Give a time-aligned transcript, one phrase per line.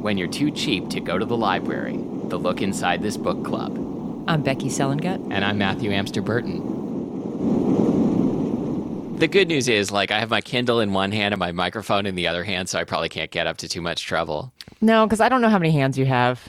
[0.00, 1.96] when you're too cheap to go to the library.
[2.28, 3.76] The look inside this book club.
[4.26, 5.30] I'm Becky Selengut.
[5.30, 6.78] And I'm Matthew Amster Burton.
[9.16, 12.06] The good news is, like, I have my Kindle in one hand and my microphone
[12.06, 14.50] in the other hand, so I probably can't get up to too much trouble.
[14.80, 16.48] No, because I don't know how many hands you have.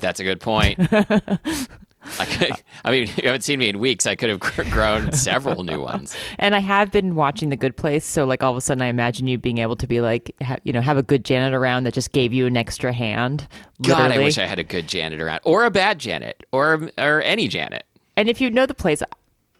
[0.00, 0.80] That's a good point.
[2.18, 2.50] I, could,
[2.84, 4.06] I mean, you haven't seen me in weeks.
[4.06, 6.16] I could have grown several new ones.
[6.40, 8.86] And I have been watching The Good Place, so like all of a sudden, I
[8.86, 11.84] imagine you being able to be like, ha- you know, have a good Janet around
[11.84, 13.48] that just gave you an extra hand.
[13.82, 17.22] God, I wish I had a good Janet around, or a bad Janet, or or
[17.22, 17.84] any Janet.
[18.16, 19.02] And if you know the place,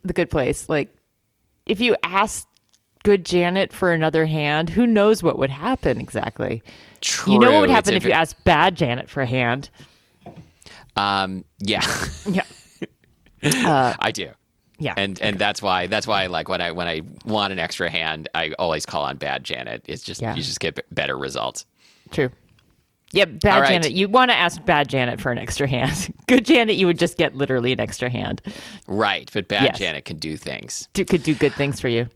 [0.05, 0.95] The Good Place, like
[1.67, 2.49] if you asked
[3.05, 6.63] good Janet for another hand, who knows what would happen exactly?
[7.01, 7.35] True.
[7.35, 9.71] You know what would happen a if you asked bad Janet for a hand?
[10.99, 11.87] Um, yeah,
[12.27, 12.43] Yeah.
[14.01, 14.31] I do.
[14.81, 14.95] Yeah.
[14.97, 18.29] and and that's why that's why like when I when I want an extra hand,
[18.35, 19.85] I always call on bad Janet.
[19.87, 20.35] It's just Yeah.
[20.37, 21.67] you just get better results.
[22.11, 22.31] True.
[23.13, 23.69] Yep, bad All right.
[23.71, 23.93] Janet.
[23.93, 26.13] You want to ask bad Janet for an extra hand.
[26.29, 28.43] Good Janet, you would just get literally an extra hand.
[28.87, 29.79] Right, but bad Yes.
[29.79, 30.89] Janet can do things.
[30.93, 32.09] Do, could do good things for you.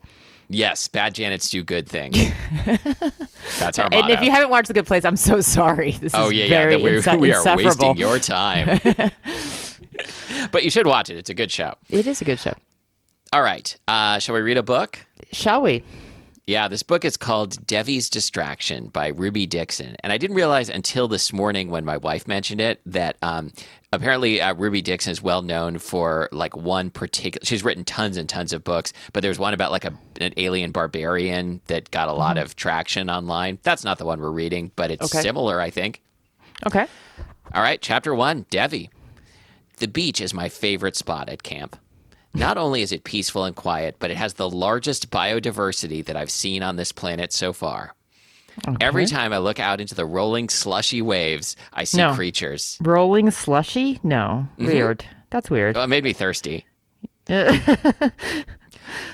[0.55, 2.17] Yes, bad Janets do good things.
[3.59, 3.97] that's our motto.
[3.97, 5.93] And if you haven't watched The Good Place, I'm so sorry.
[5.93, 8.81] This oh is yeah, very yeah, we're, inse- we are wasting your time.
[10.53, 11.17] but you should watch it.
[11.17, 11.75] It's a good show.
[11.89, 12.55] It is a good show.
[13.33, 14.99] All right, uh, shall we read a book?
[15.33, 15.83] Shall we?
[16.47, 19.97] Yeah, this book is called Devi's Distraction by Ruby Dixon.
[20.01, 23.53] And I didn't realize until this morning when my wife mentioned it that um,
[23.93, 27.45] apparently uh, Ruby Dixon is well known for like one particular.
[27.45, 30.71] She's written tons and tons of books, but there's one about like a, an alien
[30.73, 33.59] barbarian that got a lot of traction online.
[33.63, 35.23] That's not the one we're reading, but it's Okay.
[35.23, 36.03] similar, I think.
[36.67, 36.87] Okay.
[37.55, 38.91] All right, chapter one Devi.
[39.79, 41.77] The beach is my favorite spot at camp.
[42.35, 46.31] Not only is it peaceful and quiet, but it has the largest biodiversity that I've
[46.31, 47.95] seen on this planet so far.
[48.81, 52.15] Every time I look out into the rolling, slushy waves, I see No.
[52.15, 52.79] creatures.
[52.83, 53.99] Rolling slushy?
[54.03, 54.47] No.
[54.59, 54.67] Mm-hmm.
[54.67, 55.05] Weird.
[55.31, 55.75] That's weird.
[55.77, 56.67] Well, it made me thirsty.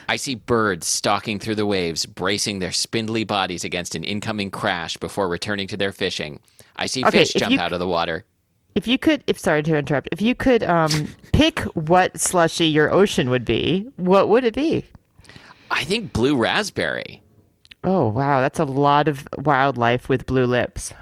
[0.09, 4.97] I see birds stalking through the waves, bracing their spindly bodies against an incoming crash
[4.97, 6.41] before returning to their fishing.
[6.77, 8.25] I see Okay, fish jump you- out of the water.
[8.75, 12.93] If you could, if sorry to interrupt, if you could um, pick what slushy your
[12.93, 14.85] ocean would be, what would it be?
[15.71, 17.21] I think blue raspberry.
[17.85, 20.93] Oh wow, that's a lot of wildlife with blue lips.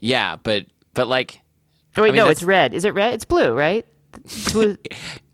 [0.00, 1.40] Yeah, but but like
[1.96, 2.74] Oh wait, mean, no, that's- it's red.
[2.74, 3.14] Is it red?
[3.14, 3.86] It's blue, right?
[4.52, 4.76] Blue.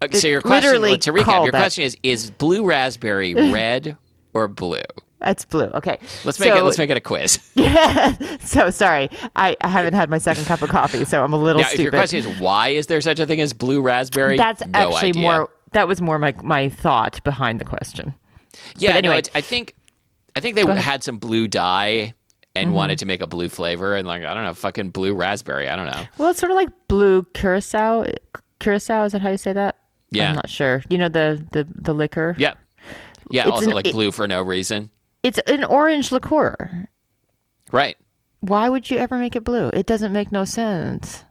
[0.02, 1.58] Uh, So your question, literally to recap, your that.
[1.60, 3.98] question is: Is blue raspberry red
[4.32, 4.80] or blue?
[5.18, 5.66] That's blue.
[5.66, 5.98] Okay.
[6.24, 6.62] Let's make it.
[6.64, 7.38] Let's make it a quiz.
[7.54, 8.16] Yeah.
[8.40, 11.60] So sorry, I, I haven't had my second cup of coffee, so I'm a little
[11.60, 14.38] Now, if your question is why is there such a thing as blue raspberry?
[14.38, 15.20] That's no actually idea.
[15.22, 15.50] more.
[15.72, 18.14] That was more my my thought behind the question.
[18.78, 19.16] Yeah, but anyway.
[19.16, 19.74] no, I think
[20.36, 20.64] I think they.
[20.64, 20.78] Mm-hmm.
[20.78, 22.14] had some blue dye
[22.54, 25.68] and wanted to make a blue flavor, and like I don't know, fucking blue raspberry.
[25.68, 26.04] I don't know.
[26.18, 28.06] Well, it's sort of like blue curacao.
[28.58, 29.76] Curacao is that how you say that?
[30.10, 30.30] Yeah.
[30.30, 30.82] I'm not sure.
[30.88, 32.34] You know the the the liquor.
[32.38, 32.58] Yep.
[33.30, 33.42] Yeah.
[33.42, 34.90] It's also, an- like it- blue for no reason.
[35.22, 36.88] It's an orange liqueur.
[37.70, 37.96] Right.
[38.40, 39.68] Why would you ever make it blue?
[39.68, 41.24] It doesn't make no sense.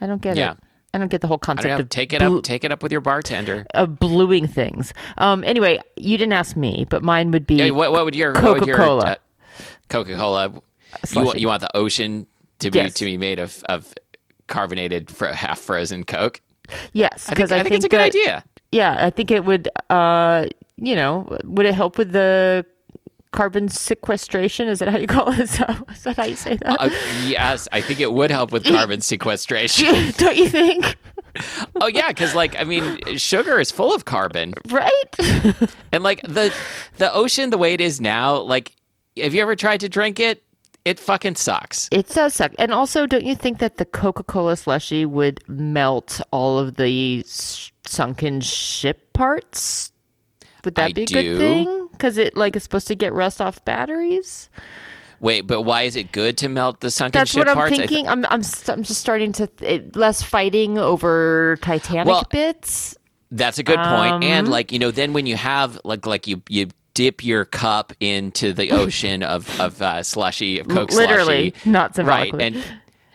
[0.00, 0.40] I don't get it.
[0.40, 0.52] Yeah.
[0.52, 0.58] it.
[0.92, 1.78] I don't get the whole concept know.
[1.78, 2.42] of Take it up.
[2.42, 3.66] Take it up with your bartender.
[3.74, 4.92] of bluing things.
[5.18, 5.44] Um.
[5.44, 8.42] Anyway, you didn't ask me, but mine would be Yeah, what, what would your your,
[8.42, 9.02] Coca-Cola.
[9.04, 9.14] uh,
[9.88, 10.52] Coca-Cola.
[11.14, 12.26] You want, you want the ocean
[12.58, 12.94] to be Yes.
[12.94, 13.94] to be made of of
[14.48, 16.40] carbonated fro- half frozen Coke.
[16.92, 18.44] yes, I think, because I think, it's a good that- idea.
[18.72, 19.68] Yeah, I think it would.
[19.88, 20.46] Uh,
[20.76, 22.64] you know, would it help with the
[23.32, 24.68] carbon sequestration?
[24.68, 25.38] Is that how you call it?
[25.40, 26.80] Is that, is that how you say that?
[26.80, 26.90] Uh,
[27.26, 30.10] yes, I think it would help with carbon sequestration.
[30.16, 30.96] Don't you think?
[31.80, 35.54] oh yeah, because like I mean, sugar is full of carbon, Right?
[35.92, 36.52] and like the
[36.98, 38.74] the ocean the way it is now, like
[39.16, 40.42] have you ever tried to drink it?
[40.84, 41.88] It fucking sucks.
[41.92, 42.52] It does suck.
[42.58, 47.22] And also, don't you think that the Coca Cola slushy would melt all of the
[47.26, 49.92] sunken ship parts?
[50.64, 51.14] Would that I be a do.
[51.14, 51.79] good thing?
[52.00, 54.48] Because it like is supposed to get rust off batteries.
[55.20, 57.72] Wait, but why is it good to melt the sunken That's ship what I'm parts?
[57.74, 58.08] I th- thinking.
[58.08, 62.96] I'm I'm st- I'm just starting to th- less fighting over Titanic Well, bits.
[63.30, 64.24] That's a good point.
[64.24, 67.44] And Um, like you know, then when you have like like you you dip your
[67.44, 72.34] cup into the ocean of of uh, slushy of Coke Literally, slushy, not right?
[72.40, 72.64] And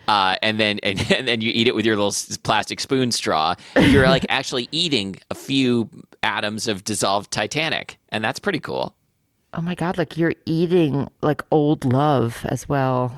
[0.08, 2.14] uh, and then and, and then you eat it with your little
[2.44, 3.56] plastic spoon straw.
[3.80, 5.90] You're like actually eating a few
[6.24, 8.96] atoms of dissolved Titanic, and that's pretty cool.
[9.54, 13.18] Oh my god, like you're eating like old love as well.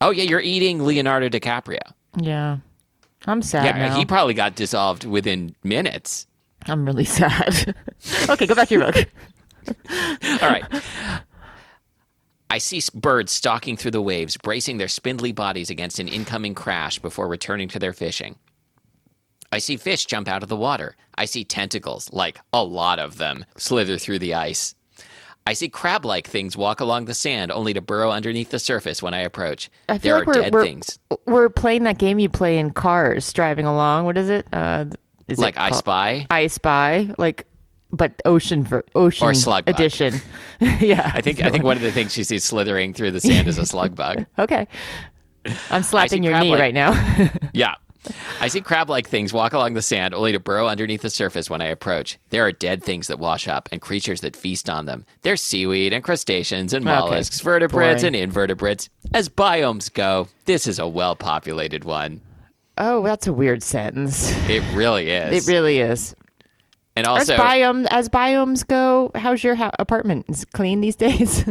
[0.00, 1.80] Oh yeah, you're eating Leonardo DiCaprio.
[2.18, 2.58] Yeah.
[3.26, 3.96] I'm sad Yeah, now.
[3.96, 6.26] he probably got dissolved within minutes.
[6.66, 7.74] I'm really sad.
[8.28, 9.06] okay, go back to your book.
[10.42, 10.64] All right.
[12.48, 16.98] I see birds stalking through the waves, bracing their spindly bodies against an incoming crash
[16.98, 18.36] before returning to their fishing.
[19.52, 20.96] I see fish jump out of the water.
[21.16, 24.74] I see tentacles, like a lot of them, slither through the ice.
[25.46, 29.00] I see crab like things walk along the sand only to burrow underneath the surface
[29.00, 29.70] when I approach.
[29.88, 32.72] I there like are we're, dead we're, things, we're playing that game you play in
[32.72, 34.06] cars driving along.
[34.06, 34.46] What is it?
[34.52, 34.86] Uh,
[35.28, 36.26] is like it I Spy.
[36.30, 37.46] I Spy, like,
[37.92, 39.68] but ocean ver- ocean Or Slugbug.
[39.68, 40.14] edition.
[40.80, 43.48] yeah, I think I think one of the things she sees slithering through the sand
[43.48, 44.26] is a slug bug.
[44.38, 44.66] Okay,
[45.70, 46.60] I'm slapping your knee leg.
[46.60, 46.92] right now.
[47.52, 47.74] Yeah.
[48.40, 51.50] I see crab like things walk along the sand only to burrow underneath the surface
[51.50, 52.18] when I approach.
[52.30, 55.04] There are dead things that wash up and creatures that feast on them.
[55.22, 58.14] There's seaweed and crustaceans and mollusks, vertebrates Boring.
[58.14, 58.88] and invertebrates.
[59.12, 62.20] As biomes go, this is a well populated one.
[62.78, 64.30] oh, that's a weird sentence.
[64.48, 65.48] It really is.
[65.48, 66.14] It really is.
[66.96, 70.26] And As also, biome as biomes go, how's your ha- apartment?
[70.28, 71.46] Is it clean these days?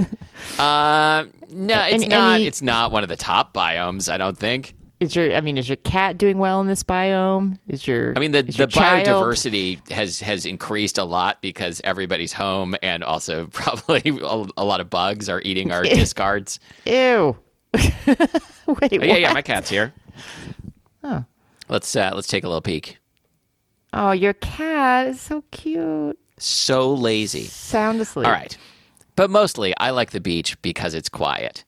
[0.59, 2.33] uh, no, it's Any- not.
[2.35, 4.11] any- It's not one of the top biomes.
[4.11, 4.75] I don't think.
[4.99, 7.59] is your I mean, is your cat doing well in this biome?
[7.67, 12.33] Is your I mean, the, the child- biodiversity has has increased a lot because everybody's
[12.33, 16.59] home, and also probably a, a lot of bugs are eating our discards.
[16.85, 17.37] Ew.
[17.73, 17.83] Wait,
[18.67, 19.93] Oh, yeah, yeah, my cat's here.
[21.67, 22.97] Let's uh, let's take a little peek.
[23.95, 26.19] Oh, your cat is so cute.
[26.37, 27.45] So lazy.
[27.45, 28.27] Sound asleep.
[28.27, 28.57] All right,
[29.15, 31.63] but mostly I like the beach because it's quiet.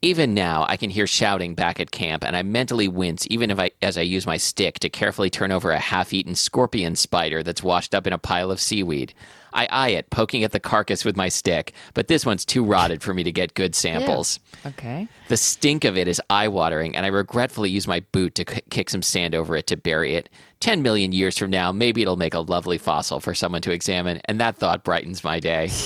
[0.00, 3.58] Even now, I can hear shouting back at camp, and I mentally wince even if
[3.58, 7.64] I, as I use my stick to carefully turn over a half-eaten scorpion spider that's
[7.64, 9.12] washed up in a pile of seaweed.
[9.52, 13.02] I eye it, poking at the carcass with my stick, but this one's too rotted
[13.02, 14.38] for me to get good samples.
[14.64, 15.08] Okay.
[15.26, 18.90] The stink of it is eye watering, and I regretfully use my boot to kick
[18.90, 20.28] some sand over it to bury it.
[20.60, 24.20] 10 million years from now, maybe it'll make a lovely fossil for someone to examine,
[24.26, 25.70] and that thought brightens my day.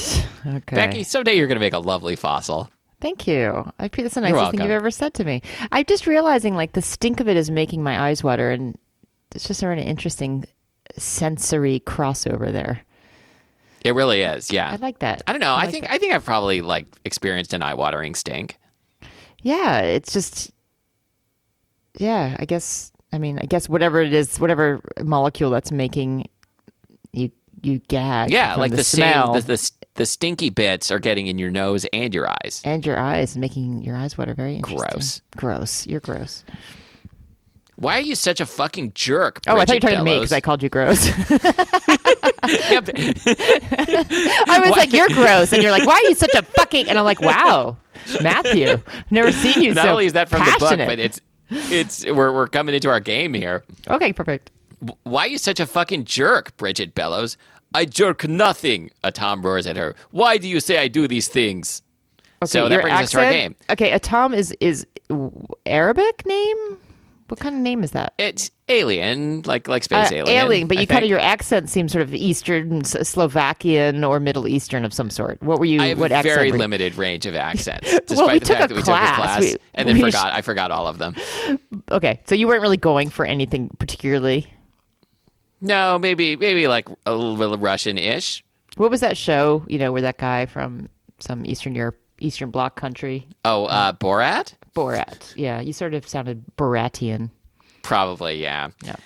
[0.45, 0.75] Okay.
[0.75, 2.69] Becky, someday you're going to make a lovely fossil.
[3.03, 3.69] Thank you.
[3.81, 5.43] I think that's the nicest thing you've ever said to me.
[5.73, 8.79] I'm just realizing like the stink of it is making my eyes water, and
[9.35, 10.45] it's just sort of an interesting
[10.97, 12.83] sensory crossover there.
[13.85, 14.71] It really is, yeah.
[14.71, 15.21] I like that.
[15.27, 15.53] I don't know.
[15.53, 15.93] I, like think that.
[15.93, 18.61] I think I've probably like experienced an eye-watering stink.
[19.43, 20.53] Yeah, it's just.
[21.99, 22.93] Yeah, I guess.
[23.13, 26.29] I mean, I guess whatever it is, whatever molecule that's making
[27.13, 28.31] you you gag.
[28.31, 31.51] Yeah, like the, the, smell same the, the the stinky bits are getting in your
[31.51, 32.63] nose and your eyes.
[32.65, 34.35] and your eyes, making your eyes water.
[34.35, 34.59] Very.
[34.59, 35.21] Gross.
[35.37, 35.87] Gross.
[35.87, 36.45] You're gross.
[37.77, 39.41] Why are you such a fucking jerk?
[39.47, 41.09] Oh, I thought you were Bridget talking to me because I called you gross.
[42.45, 46.99] I was like, "You're gross," and you're like, "Why are you such a fucking?" And
[46.99, 47.77] I'm like, "Wow,
[48.23, 48.81] Matthew,
[49.11, 51.21] never seen you Not so only is that from passionate." the book, but it's
[51.51, 53.65] it's we're we're coming into our game here.
[53.89, 54.51] okay, perfect.
[55.05, 57.37] Why are you such a fucking jerk, Bridget Bellows?
[57.75, 58.91] I jerk nothing.
[59.05, 59.95] A Tom roars at her.
[60.11, 61.83] Why do you say I do these things?
[62.45, 63.55] so that brings us to our game.
[63.71, 64.87] Okay, a Tom is is
[65.67, 66.79] Arabic name.
[67.29, 68.13] What kind of name is that?
[68.19, 70.67] It's alien, like like space Uh, alien.
[70.69, 74.85] but I you kind of your accent seems sort of Eastern, Slovakian, or Middle Eastern
[74.85, 75.43] of some sort.
[75.43, 75.81] What were you?
[75.81, 78.65] I have what a very limited range of accents, despite Well, we the took fact
[78.71, 79.17] a that we took a class.
[79.17, 80.13] class We- and then forgot.
[80.33, 81.15] sh- I forgot all of them.
[81.91, 84.47] Okay, so you weren't really going for anything particularly.
[85.63, 88.45] No, maybe maybe like a little Russian-ish.
[88.77, 89.65] What was that show?
[89.69, 90.89] You know, where that guy from
[91.21, 94.55] some Eastern Europe, Eastern Bloc country, Oh, uh, Borat?
[94.75, 95.33] Borat.
[95.37, 97.31] Yeah, you sort of sounded Boratian.
[97.83, 98.69] Probably, yeah.
[98.85, 98.97] Yeah.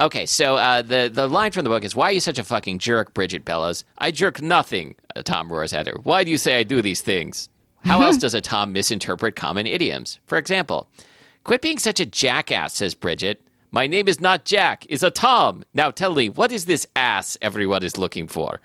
[0.00, 2.44] Okay, so uh, the the line from the book is, "Why are you such a
[2.44, 4.96] fucking jerk, Bridget Bellows?" I jerk nothing.
[5.14, 5.96] uh, Tom roars at her.
[6.02, 7.48] Why do you say I do these things?
[7.84, 10.18] How else does a Tom misinterpret common idioms?
[10.26, 10.88] For example,
[11.44, 13.42] quit being such a jackass, says Bridget.
[13.74, 15.64] My name is not Jack, it's a Tom.
[15.72, 18.60] Now tell me, what is this ass everyone is looking for?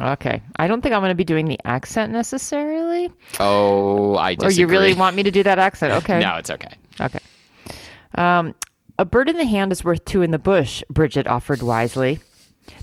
[0.00, 3.12] Okay, I don't think I'm going to be doing the accent necessarily.
[3.38, 5.92] Oh, I Or you really want me to do that accent?
[5.98, 6.20] Okay.
[6.20, 6.72] No, it's okay.
[6.98, 7.18] Okay.
[8.14, 8.54] Um,
[8.98, 12.20] a bird in the hand is worth two in the bush, Bridget offered wisely.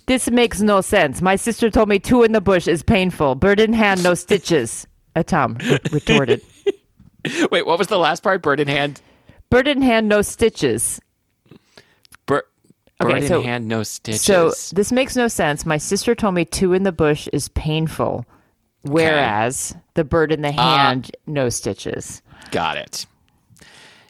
[0.05, 1.19] This makes no sense.
[1.21, 3.35] My sister told me two in the bush is painful.
[3.35, 4.85] Bird in hand, no stitches.
[5.15, 5.57] A Tom
[5.91, 6.41] retorted.
[7.51, 8.43] Wait, what was the last part?
[8.43, 9.01] Bird in hand.
[9.49, 10.99] Bird in hand, no stitches.
[12.99, 14.21] Bir- bird Okay, in so- hand, no stitches.
[14.21, 15.65] So this makes no sense.
[15.65, 18.25] My sister told me two in the bush is painful,
[18.83, 22.21] whereas the bird in the uh, hand, no stitches.
[22.51, 23.05] Got it.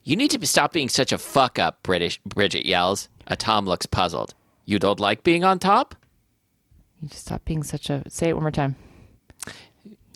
[0.04, 3.10] You need to be- stop being such a fuck up, British Bridget yells.
[3.28, 4.36] A Tom looks puzzled.
[4.66, 5.96] You don't like being on top?
[7.02, 8.04] You just stop being such a.
[8.08, 8.76] Say it one more time.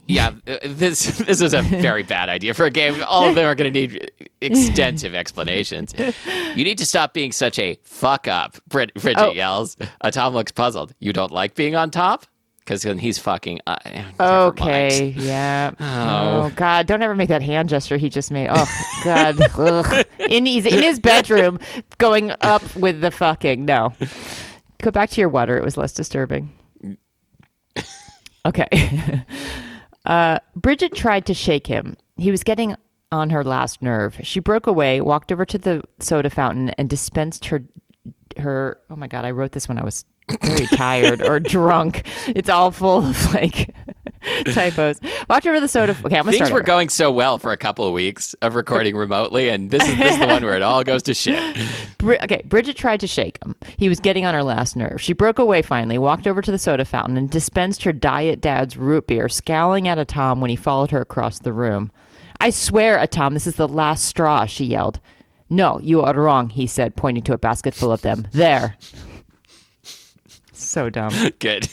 [0.10, 3.02] Yeah, uh, this this is a very bad idea for a game.
[3.08, 4.12] All of them are going to need
[4.42, 5.94] extensive explanations.
[6.56, 9.32] You need to stop being such a fuck up, Brid- Bridget Oh.
[9.32, 9.78] yells.
[10.02, 10.94] A Tom looks puzzled.
[11.00, 12.26] You don't like being on top?
[12.60, 13.60] because then he's fucking.
[13.66, 13.78] Uh.
[14.20, 15.72] Okay, yeah.
[15.80, 16.52] Oh.
[16.56, 18.48] God, don't ever make that hand gesture he just made.
[18.52, 18.68] Oh
[19.04, 19.40] God,
[20.30, 21.60] in his in his bedroom,
[21.98, 23.94] going up with the fucking no.
[24.82, 25.58] Go back to your water.
[25.58, 26.52] It was less disturbing.
[28.46, 28.68] Okay.
[30.10, 31.96] Uh, Bridget tried to shake him.
[32.18, 32.76] He was getting
[33.12, 34.20] on her last nerve.
[34.24, 37.64] She broke away, walked over to the soda fountain, and dispensed her
[38.38, 38.80] her.
[38.90, 39.24] Oh my god!
[39.24, 40.06] I wrote this when I was
[40.42, 42.08] very tired or drunk.
[42.28, 43.76] It's all full of like
[44.54, 45.00] typos.
[45.30, 45.92] Watch over the soda.
[46.06, 46.52] Okay, I'm gonna Things start.
[46.52, 46.66] were over.
[46.66, 50.14] going so well for a couple of weeks of recording remotely, and this is, this
[50.14, 51.58] is the one where it all goes to shit.
[51.98, 53.56] Bri- okay, Bridget tried to shake him.
[53.78, 55.02] He was getting on her last nerve.
[55.02, 58.76] She broke away finally, walked over to the soda fountain, and dispensed her Diet Dad's
[58.78, 61.92] root beer, scowling at a Tom when he followed her across the room.
[62.42, 65.00] I swear, a Tom, this is the last straw, she yelled.
[65.50, 68.28] No, you are wrong, he said, pointing to a basket full of them.
[68.34, 68.76] There.
[70.54, 71.14] So dumb.
[71.40, 71.68] Good.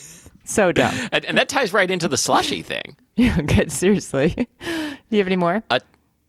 [0.47, 0.95] So dumb.
[1.11, 2.95] And, and that ties right into the slushy thing.
[3.19, 3.71] Yeah, good.
[3.71, 4.29] Seriously.
[4.63, 5.63] Do you have any more?
[5.71, 5.79] Uh,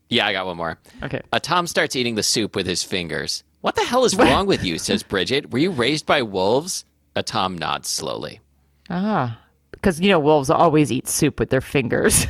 [0.08, 0.78] yeah, I got one more.
[1.02, 1.20] Okay.
[1.30, 3.44] Uh, Tom starts eating the soup with his fingers.
[3.60, 4.78] What the hell is wrong with you?
[4.78, 5.50] says Bridget.
[5.50, 6.86] Were you raised by wolves?
[7.14, 8.40] A Tom nods slowly.
[8.88, 9.38] Ah.
[9.72, 12.26] Because, you know, wolves always eat soup with their fingers.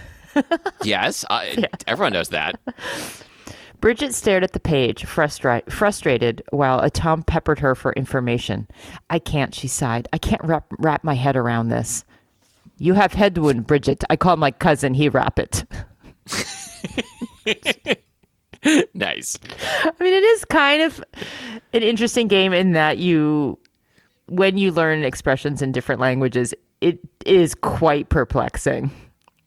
[0.83, 2.59] Yes, I, everyone knows that.
[3.81, 8.67] Bridget stared at the page, frustra- frustrated, while a Tom peppered her for information.
[9.09, 10.09] I can't, she sighed.
[10.13, 12.05] I can't wrap, wrap my head around this.
[12.79, 14.05] You have head wound, Bridget.
[14.11, 15.65] I call my cousin, he wrap it.
[18.93, 19.39] Nice.
[19.85, 21.03] I mean, it is kind of
[21.73, 23.59] an interesting game in that you,
[24.27, 28.91] when you learn expressions in different languages, it is quite perplexing.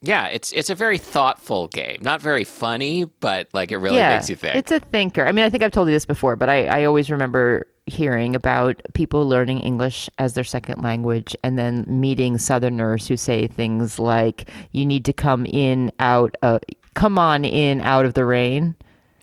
[0.03, 1.99] Yeah, it's it's a very thoughtful game.
[2.01, 4.55] Not very funny, but like it really makes you think.
[4.55, 5.25] It's a thinker.
[5.27, 8.35] I mean, I think I've told you this before, but I, I always remember hearing
[8.35, 13.99] about people learning English as their second language and then meeting Southerners who say things
[13.99, 16.61] like, you need to come in, out, of,
[16.93, 18.75] come on in, out of the rain.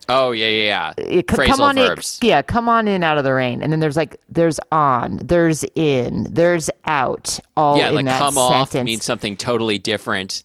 [0.09, 0.93] oh yeah, yeah, yeah.
[0.97, 2.19] It- c- Phrasal come on verbs.
[2.21, 3.63] in, yeah, come on in, out of the rain.
[3.63, 8.19] And then there's like, there's on, there's in, there's out, all yeah, in like that
[8.19, 8.75] come sentence.
[8.75, 10.43] off means something totally different.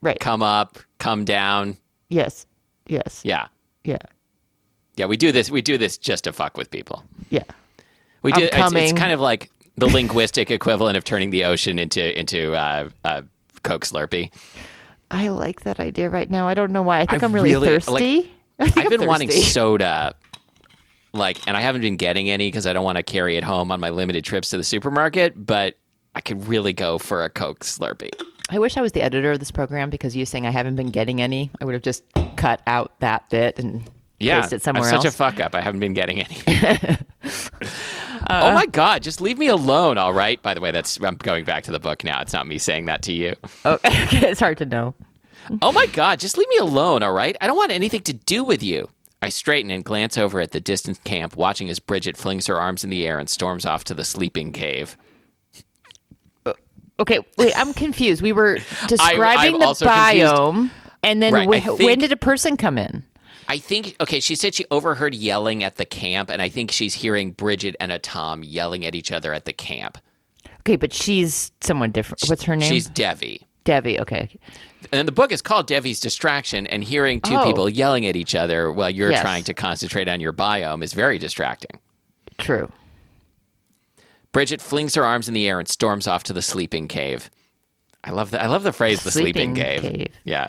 [0.00, 0.18] Right.
[0.20, 1.76] Come up, come down.
[2.08, 2.46] yes.
[2.86, 3.20] Yes.
[3.22, 3.48] Yeah.
[3.84, 3.98] Yeah.
[4.96, 5.50] Yeah, we do this.
[5.50, 7.04] We do this just to fuck with people.
[7.30, 7.42] Yeah.
[8.22, 8.44] We do.
[8.44, 12.88] It's, it's kind of like the linguistic equivalent of turning the ocean into into uh,
[13.04, 13.22] uh,
[13.62, 14.32] Coke Slurpee.
[15.10, 16.48] I like that idea right now.
[16.48, 17.00] I don't know why.
[17.00, 18.32] I think I am really, really- like, thirsty.
[18.58, 20.14] I think I've I'm been wanting soda,
[21.12, 23.70] like, and I haven't been getting any because I don't want to carry it home
[23.70, 25.46] on my limited trips to the supermarket.
[25.46, 25.76] But
[26.14, 28.10] I could really go for a Coke Slurpee.
[28.50, 30.90] I wish I was the editor of this program because you saying I haven't been
[30.90, 32.02] getting any, I would have just
[32.36, 33.88] cut out that bit and
[34.18, 35.54] Yeah, placed it somewhere I'm such a fuck up.
[35.54, 36.38] I haven't been getting any.
[38.30, 39.02] oh my uh, god!
[39.02, 40.40] Just leave me alone, all right.
[40.42, 42.20] By the way, that's I'm going back to the book now.
[42.22, 43.34] It's not me saying that to you.
[43.64, 44.94] oh, okay, it's hard to know.
[45.62, 46.18] Oh my god!
[46.20, 47.36] Just leave me alone, all right.
[47.40, 48.88] I don't want anything to do with you.
[49.20, 52.84] I straighten and glance over at the distant camp, watching as Bridget flings her arms
[52.84, 54.96] in the air and storms off to the sleeping cave.
[57.00, 58.22] Okay, wait, I'm confused.
[58.22, 58.54] We were
[58.88, 60.32] describing I'm the also confused.
[60.34, 60.70] biome,
[61.02, 63.04] and then Right, I wh- think- when did a person come in?
[63.50, 66.92] I think okay, she said she overheard yelling at the camp, and I think she's
[66.94, 69.96] hearing Bridget and a Tom yelling at each other at the camp.
[70.60, 72.22] Okay, but she's someone different.
[72.26, 72.68] What's her name?
[72.68, 73.46] She's Devi.
[73.64, 73.98] Devi.
[74.00, 74.28] Okay,
[74.92, 77.44] And the book is called Devi's Distraction, and hearing two Oh.
[77.44, 79.20] people yelling at each other while you're Yes.
[79.22, 81.78] trying to concentrate on your biome is very distracting.
[82.38, 82.70] true.
[84.32, 87.30] Bridget flings her arms in the air and storms off to the sleeping cave.
[88.04, 89.82] I love the I love the phrase the sleeping, Sleeping cave.
[89.82, 90.08] cave.
[90.24, 90.48] Yeah.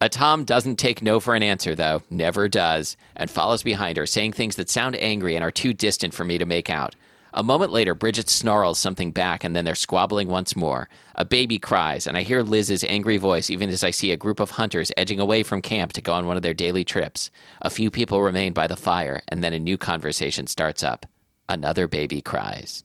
[0.00, 4.06] A Tom doesn't take no for an answer though, never does, and follows behind her,
[4.06, 6.96] saying things that sound angry and are too distant for me to make out.
[7.32, 10.88] A moment later, Bridget snarls something back, and then they're squabbling once more.
[11.16, 14.38] A baby cries, and I hear Liz's angry voice even as I see a group
[14.40, 17.30] of hunters edging away from camp to go on one of their daily trips.
[17.62, 21.06] A few people remain by the fire, and then a new conversation starts up.
[21.48, 22.84] Another baby cries.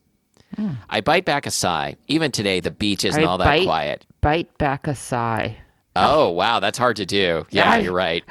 [0.88, 1.96] I bite back a sigh.
[2.08, 4.06] Even today, the beach isn't I all that bite- quiet.
[4.20, 5.56] Bite back a sigh.
[5.96, 7.46] Oh, wow, that's hard to do.
[7.50, 8.24] Yeah, you're right.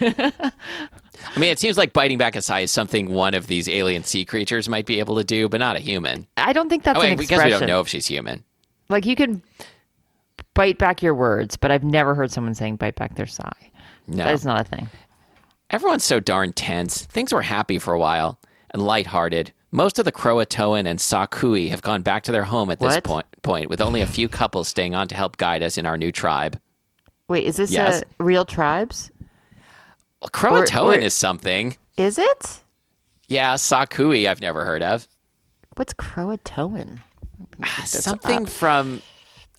[0.00, 0.52] I
[1.36, 4.24] mean, it seems like biting back a sigh is something one of these alien sea
[4.24, 6.26] creatures might be able to do, but not a human.
[6.36, 7.38] I don't think that's Oh, an expression.
[7.38, 8.44] because we don't know if she's human.
[8.88, 9.42] Like you can
[10.54, 13.50] bite back your words, but I've never heard someone saying bite back their sigh.
[14.06, 14.24] No.
[14.24, 14.88] That is not a thing.
[15.70, 17.04] Everyone's so darn tense.
[17.06, 18.38] Things were happy for a while
[18.70, 19.52] and lighthearted.
[19.70, 23.04] Most of the Croatoan and Sakui have gone back to their home at this What?
[23.04, 25.98] point, point, with only a few couples staying on to help guide us in our
[25.98, 26.58] new tribe.
[27.28, 28.00] Wait, is this Yes.
[28.02, 29.10] uh, real tribes?
[30.22, 31.76] Well, Croatoan or- is something.
[31.98, 32.60] Is it?
[33.28, 35.06] Yeah, Sakui I've never heard of.
[35.76, 37.00] What's Croatoan?
[37.84, 39.02] Something from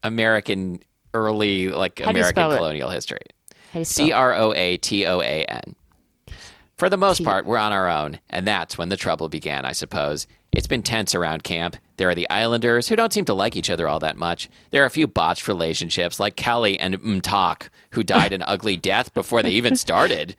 [0.03, 0.79] American
[1.13, 2.57] early, like you American spell it?
[2.57, 3.19] colonial history.
[3.51, 4.11] How do you spell C?
[4.11, 5.75] R O A T O A N.
[6.79, 9.73] For the most part, we're on our own, and that's when the trouble began, I
[9.73, 10.27] suppose.
[10.53, 11.75] It's been tense around camp.
[11.97, 14.49] There are the Islanders, who don't seem to like each other all that much.
[14.71, 19.13] There are a few botched relationships, like Kelly and Mtak, who died an ugly death
[19.13, 20.37] before they even started.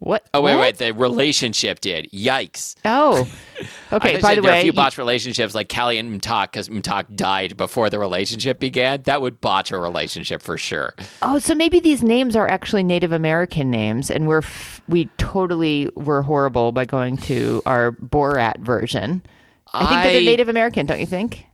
[0.00, 0.28] What?
[0.32, 0.60] Oh, wait, what?
[0.60, 2.08] wait, the relationship did.
[2.12, 2.76] Yikes.
[2.84, 3.28] Oh,
[3.92, 4.20] okay.
[4.20, 7.56] By the there are a few botched relationships like Callie and Mtak because Mtak died
[7.56, 9.02] before the relationship began.
[9.02, 10.94] That would botch a relationship for sure.
[11.22, 15.90] oh, so maybe these names are actually Native American names, and we're f- we totally
[15.96, 19.22] were horrible by going to our Borat version.
[19.72, 21.44] I think that they're Native American, don't you think?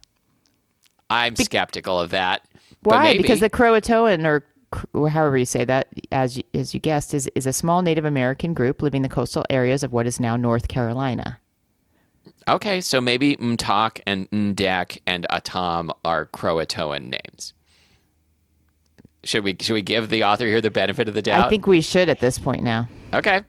[1.09, 2.43] I'm skeptical of that.
[2.83, 3.17] Why?
[3.17, 4.45] Because the Croatoan, or,
[4.93, 8.05] or however you say that, as you, as you guessed, is is a small Native
[8.05, 11.39] American group living in the coastal areas of what is now North Carolina.
[12.47, 17.55] Okay, so maybe Mtak and Ndak and Atam are Croatoan names.
[19.25, 21.47] Should we should we give the author here the benefit of the doubt?
[21.47, 22.89] I think we should at this point now.
[23.15, 23.43] Okay.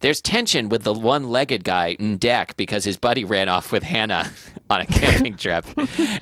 [0.00, 4.30] There's tension with the one-legged guy Ndak because his buddy ran off with Hannah
[4.70, 5.66] on a camping trip,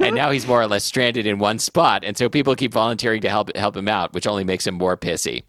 [0.01, 2.05] and now he's more or less stranded in one spot.
[2.05, 4.97] And so people keep volunteering to help help him out, which only makes him more
[4.97, 5.45] pissy.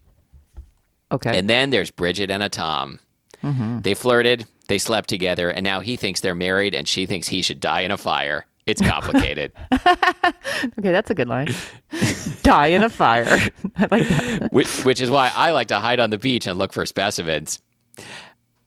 [1.12, 1.36] Okay.
[1.36, 3.00] And then there's Bridget and Atom.
[3.42, 3.80] Mm-hmm.
[3.80, 7.42] They flirted, they slept together, and now he thinks they're married, and she thinks he
[7.42, 8.46] should die in a fire.
[8.66, 9.52] It's complicated.
[9.72, 11.48] okay, that's a good line.
[12.42, 13.40] Die in a fire.
[13.76, 14.52] I like that.
[14.52, 17.60] which, which is why I like to hide on the beach and look for specimens.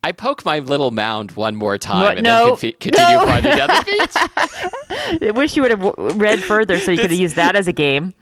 [0.05, 2.17] I poke my little mound one more time What?
[2.17, 2.55] and No.
[2.57, 3.25] then confi- continue No.
[3.25, 5.27] farther down the.
[5.27, 7.73] I wish you would have read further so you could have used that as a
[7.73, 8.13] game.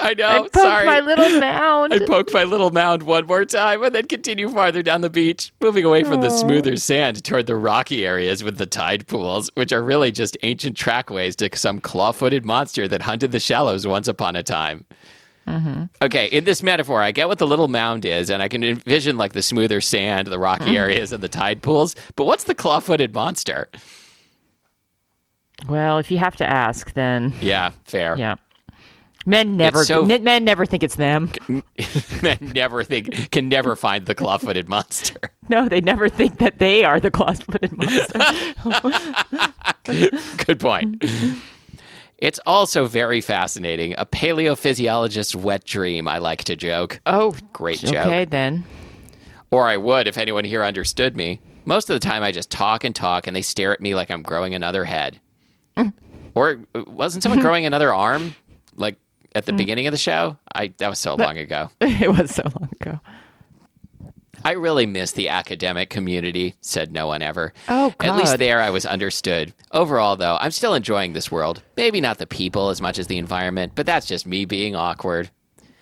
[0.00, 0.28] I know.
[0.28, 0.86] I poked Oh, sorry.
[0.86, 1.92] my little mound.
[1.94, 5.50] I poke my little mound one more time and then continue farther down the beach,
[5.60, 9.72] moving away from the smoother sand toward the rocky areas with the tide pools, which
[9.72, 14.06] are really just ancient trackways to some claw footed monster that hunted the shallows once
[14.08, 14.84] upon a time.
[15.48, 15.84] Mm-hmm.
[16.02, 19.16] Okay, in this metaphor, I get what the little mound is, and I can envision
[19.16, 20.76] like the smoother sand, the rocky mm-hmm.
[20.76, 21.96] areas, and the tide pools.
[22.16, 23.68] But what's the claw footed monster?
[25.68, 28.16] well, if you have to ask, then Yeah, fair.
[28.16, 28.36] yeah.
[29.26, 31.30] Men never so- men never think it's them.
[32.22, 35.18] Men never think, can never find the claw footed monster.
[35.50, 38.18] No, they never think that they are the claw-footed monster.
[40.44, 41.02] Good point.
[42.18, 43.94] It's also very fascinating.
[43.96, 47.00] A paleophysiologist's wet dream, I like to joke.
[47.06, 47.94] oh, Great joke.
[48.06, 48.64] okay then.
[49.50, 51.40] Or I would if anyone here understood me.
[51.64, 54.10] Most of the time, I just talk and talk, and they stare at me like
[54.10, 55.20] I'm growing another head.
[56.34, 58.34] or uh, wasn't someone growing another arm,
[58.74, 58.96] like
[59.34, 60.36] at the beginning of the show?
[60.54, 61.70] I that was so long ago.
[61.80, 63.00] it was so long ago.
[64.44, 67.52] I really miss the academic community, said no one ever.
[67.68, 69.52] Oh, At least there I was understood.
[69.72, 71.62] Overall, though, I'm still enjoying this world.
[71.76, 75.30] Maybe not the people as much as the environment, but that's just me being awkward.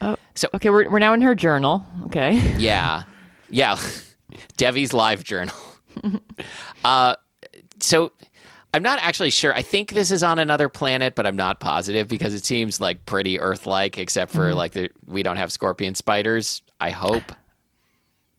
[0.00, 1.84] Oh, So- okay, we're we're now in her journal.
[2.06, 2.38] Okay.
[2.58, 3.04] Yeah.
[3.50, 3.78] Yeah.
[4.56, 5.54] Devi's live journal.
[6.84, 7.16] uh,
[7.80, 8.12] so
[8.74, 9.54] I'm not actually sure.
[9.54, 13.06] I think this is on another planet, but I'm not positive because it seems like
[13.06, 14.56] pretty Earth like, except for Mm-hmm.
[14.56, 16.62] like the, we don't have scorpion spiders.
[16.80, 17.32] I hope.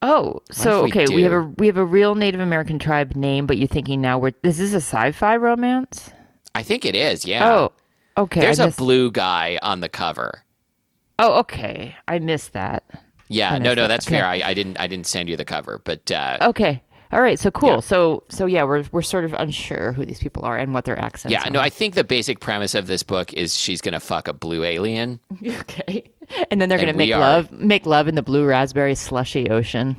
[0.10, 3.46] Oh, so we okay, we have a we have a real Native American tribe name,
[3.46, 6.12] but you're thinking now we're this is a sci-fi romance?
[6.56, 7.26] I think it is.
[7.26, 7.48] Yeah.
[7.50, 7.74] Oh,
[8.18, 8.40] okay.
[8.40, 10.44] There's I a missed- blue guy on the cover.
[11.20, 11.96] Oh, okay.
[12.08, 12.84] I missed that.
[13.28, 13.88] Yeah, no, missed no, that.
[13.88, 14.18] that's Okay.
[14.18, 14.26] fair.
[14.26, 16.82] I, I didn't, I didn't send you the cover, but uh, Okay.
[17.12, 17.40] All right.
[17.40, 17.70] So cool.
[17.76, 17.80] Yeah.
[17.82, 20.98] So so yeah, we're we're sort of unsure who these people are and what their
[21.00, 21.32] accents.
[21.34, 21.52] yeah, are.
[21.52, 24.64] no, I think the basic premise of this book is she's gonna fuck a blue
[24.64, 25.20] alien.
[25.46, 26.12] okay.
[26.52, 29.96] And then they're gonna make love make love in the blue raspberry slushy ocean,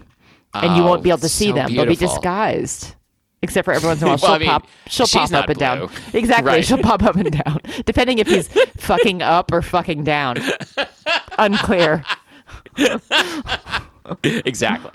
[0.54, 1.74] and you Oh, won't be able to see so them.
[1.74, 2.94] They'll be disguised.
[3.40, 4.66] Except for every once in a while, Well, she'll I mean, pop.
[4.88, 5.90] She'll pop up and down.
[6.12, 6.64] Exactly, Right.
[6.64, 10.38] she'll pop up and down, depending if he's fucking up or fucking down.
[11.38, 12.04] Unclear.
[14.24, 14.90] exactly.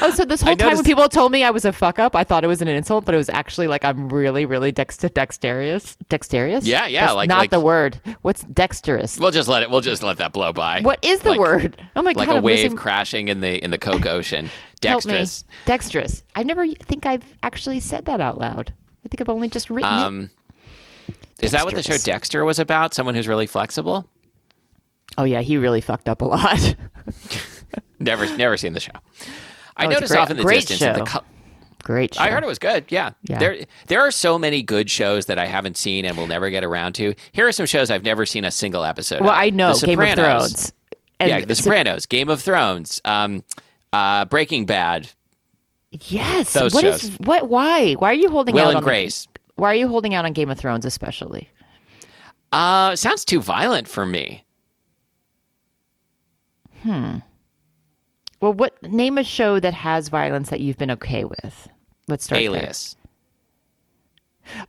[0.00, 2.24] Oh, so this whole time when people told me I was a fuck up, I
[2.24, 5.96] thought it was an insult, but it was actually like I'm really, really dex- dexterous.
[6.08, 6.64] Dexterous?
[6.66, 8.00] Yeah, yeah, That's like- not like- the word.
[8.22, 9.18] What's dexterous?
[9.18, 9.70] We'll just let it.
[9.70, 10.80] We'll just let that blow by.
[10.80, 11.82] What is the Like- word?
[11.94, 12.34] Oh my Like god!
[12.34, 14.48] a I'm wave losing- crashing in the in the Coke Ocean.
[14.80, 15.44] Dexterous.
[15.66, 16.22] Dexterous.
[16.34, 18.72] I never think I've actually said that out loud.
[19.04, 19.96] I think I've only just written it.
[20.02, 20.30] Um,
[21.40, 22.94] is that what the show Dexter was about?
[22.94, 24.08] Someone who's really flexible.
[25.18, 26.74] Oh yeah, he really fucked up a lot.
[28.04, 28.92] Never, never seen the show.
[29.76, 30.80] I Oh, noticed great- off in the distance.
[30.80, 30.92] show.
[30.92, 31.24] the co-
[31.82, 32.14] Great.
[32.14, 32.22] Show.
[32.22, 32.84] I heard it was good.
[32.90, 33.10] Yeah.
[33.24, 33.38] Yeah.
[33.40, 33.56] There
[33.88, 36.92] there are so many good shows that I haven't seen and will never get around
[36.94, 37.14] to.
[37.32, 39.22] Here are some shows I've never seen a single episode of.
[39.22, 39.38] Well, of.
[39.38, 40.52] I know The Game of Sopranos.
[40.52, 40.72] Thrones.
[41.18, 43.42] And yeah, The Sop- Sopranos, Game of Thrones, um,
[43.92, 45.08] uh, Breaking Bad,
[46.06, 46.52] Yes.
[46.54, 47.10] Those What is shows.
[47.18, 47.48] what?
[47.48, 47.92] Why?
[47.94, 49.26] Why are you holding Will out and on the- Grace.
[49.56, 51.50] Why are you holding out on Game of Thrones, especially?
[52.52, 54.44] Uh, sounds too violent for me.
[58.42, 61.68] Well, what name a show that has violence that you've been okay with?
[62.08, 62.40] Let's start.
[62.40, 62.50] there.
[62.50, 62.96] Alias.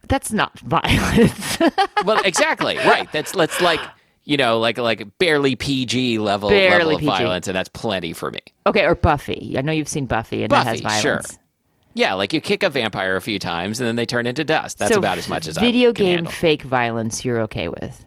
[0.08, 1.58] That's not violence.
[2.06, 2.78] well, exactly.
[2.78, 3.12] Right.
[3.12, 3.80] That's let's like
[4.26, 7.08] you know like like barely PG level Barely level of PG.
[7.08, 8.40] violence, and that's plenty for me.
[8.68, 9.56] okay, or Buffy.
[9.58, 11.22] I know you've seen Buffy, and that has Buffy, sure.
[11.96, 14.78] Yeah, like you kick a vampire a few times and then they turn into dust.
[14.80, 16.32] That's so about as much as video I can game handle.
[16.32, 17.26] fake violence.
[17.26, 18.06] You're okay with?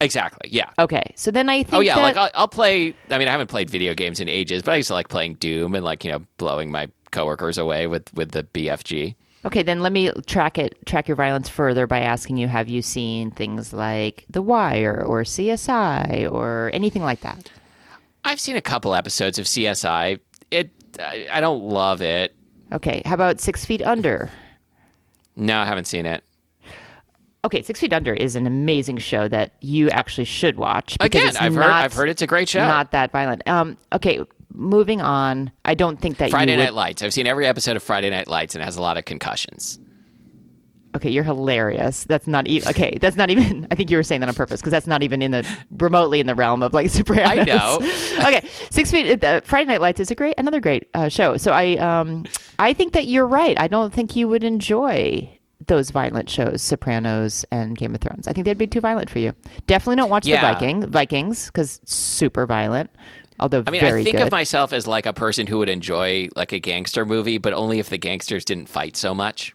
[0.00, 0.50] Exactly.
[0.50, 0.70] Yeah.
[0.78, 1.74] Okay, so then I oh, think.
[1.74, 2.94] Oh yeah, that- like I'll, I'll play.
[3.10, 5.34] I mean, I haven't played video games in ages, but I used to like playing
[5.34, 9.14] Doom and like you know blowing my coworkers away with with the BFG.
[9.44, 12.82] Okay, then let me track it track your violence further by asking you have you
[12.82, 17.50] seen things like The Wire or CSI or anything like that?
[18.24, 20.18] I've seen a couple episodes of CSI.
[20.50, 22.34] It I, I don't love it.
[22.72, 24.28] Okay, how about 6 Feet Under?
[25.36, 26.24] No, I haven't seen it.
[27.46, 30.96] Okay, Six Feet Under is an amazing show that you actually should watch.
[30.98, 32.58] Again, I've heard I've heard it's a great show.
[32.66, 33.46] Not that violent.
[33.46, 34.18] Um, okay,
[34.52, 35.52] moving on.
[35.64, 37.02] I don't think that Friday you would- Night Lights.
[37.02, 39.78] I've seen every episode of Friday Night Lights and it has a lot of concussions.
[40.96, 42.02] Okay, you're hilarious.
[42.04, 42.98] That's not even okay.
[43.00, 43.68] That's not even.
[43.70, 45.46] I think you were saying that on purpose because that's not even in the
[45.78, 47.28] remotely in the realm of like Sopranos.
[47.28, 47.76] I know.
[48.26, 49.22] okay, Six Feet.
[49.22, 51.36] Uh, Friday Night Lights is a great, another great uh, show.
[51.36, 52.24] So I, um,
[52.58, 53.60] I think that you're right.
[53.60, 55.35] I don't think you would enjoy
[55.66, 58.28] those violent shows, Sopranos and Game of Thrones.
[58.28, 59.32] I think they'd be too violent for you.
[59.66, 60.40] Definitely don't watch Yeah.
[60.40, 62.90] the Viking Vikings because super violent.
[63.38, 64.26] Although I mean, I think good.
[64.26, 67.78] of myself as like a person who would enjoy like a gangster movie, but only
[67.78, 69.54] if the gangsters didn't fight so much.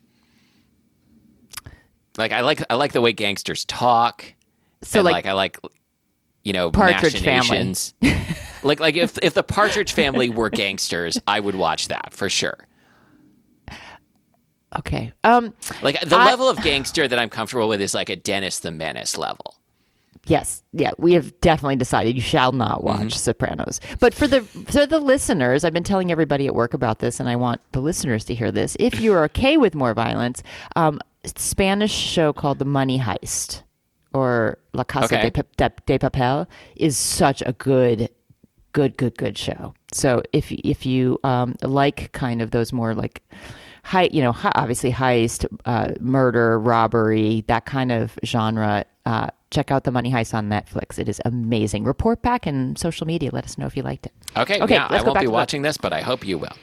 [2.18, 4.26] Like I like I like the way gangsters talk.
[4.84, 5.58] so like, like, I like
[6.44, 7.74] you know Partridge Family.
[8.64, 12.68] like like if if the Partridge Family were gangsters, I would watch that for sure.
[14.80, 15.14] Okay.
[15.24, 18.60] Um, Like the I- level of gangster that I'm comfortable with is like a Dennis
[18.60, 19.56] the Menace level.
[20.28, 23.10] Yes, yeah, we have definitely decided you shall not watch Mm-hmm.
[23.10, 23.80] Sopranos.
[24.00, 27.28] But for the for the listeners, I've been telling everybody at work about this, and
[27.28, 28.78] I want the listeners to hear this.
[28.80, 30.44] If you're okay with more violence,
[30.76, 33.64] um, Spanish show called The Money Heist
[34.14, 35.32] or La Casa Okay.
[35.32, 38.08] de, de, de Papel is such a good,
[38.74, 39.74] good, good, good show.
[39.92, 43.24] So if if you um, like kind of those more like
[43.84, 48.86] high, you know, hi- obviously heist, uh, murder, robbery, that kind of genre.
[49.06, 50.98] Uh, check out the Money Heist on Netflix.
[51.00, 51.84] It is amazing.
[51.84, 53.32] Report back in social media.
[53.34, 54.14] Let us know if you liked it.
[54.38, 56.56] Okay, Okay, yeah, I won't back be watching this, but I hope you will.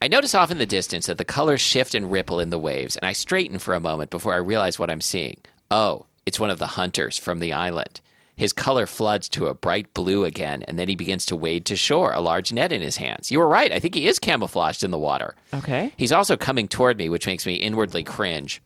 [0.00, 2.96] I notice off in the distance that the colors shift and ripple in the waves,
[2.96, 5.38] and I straighten for a moment before I realize what I'm seeing.
[5.70, 8.00] Oh, it's one of the hunters from the island.
[8.36, 11.76] His color floods to a bright blue again, and then he begins to wade to
[11.76, 13.30] shore, a large net in his hands.
[13.30, 13.72] You were right.
[13.72, 15.34] I think he is camouflaged in the water.
[15.54, 15.92] Okay.
[15.96, 18.60] He's also coming toward me, which makes me inwardly cringe.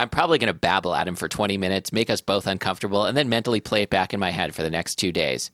[0.00, 3.16] I'm probably going to babble at him for 20 minutes, make us both uncomfortable, and
[3.16, 5.52] then mentally play it back in my head for the next two days.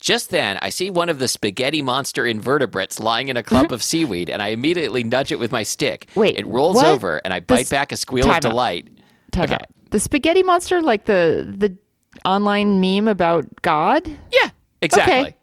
[0.00, 3.74] Just then, I see one of the spaghetti monster invertebrates lying in a clump mm-hmm.
[3.74, 6.08] of seaweed, and I immediately nudge it with my stick.
[6.16, 6.86] Wait, it rolls what?
[6.86, 8.88] over, and I bite This- back a squeal of delight.
[9.30, 9.54] Time Okay.
[9.54, 9.66] out.
[9.90, 11.76] The spaghetti monster, like the the
[12.24, 14.06] online meme about God.
[14.32, 15.36] Yeah, exactly.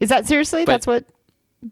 [0.00, 0.64] Is that seriously?
[0.64, 1.04] But- That's what